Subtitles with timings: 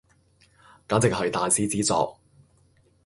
[0.87, 2.17] 簡直係大師之作